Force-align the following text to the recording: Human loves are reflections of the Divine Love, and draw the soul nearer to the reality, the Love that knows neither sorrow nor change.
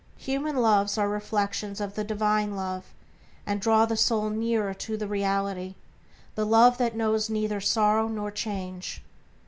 Human 0.17 0.55
loves 0.55 0.97
are 0.97 1.07
reflections 1.07 1.79
of 1.79 1.93
the 1.93 2.03
Divine 2.03 2.55
Love, 2.55 2.85
and 3.45 3.61
draw 3.61 3.85
the 3.85 3.95
soul 3.95 4.31
nearer 4.31 4.73
to 4.73 4.97
the 4.97 5.05
reality, 5.07 5.75
the 6.33 6.43
Love 6.43 6.79
that 6.79 6.95
knows 6.95 7.29
neither 7.29 7.61
sorrow 7.61 8.07
nor 8.07 8.31
change. 8.31 9.03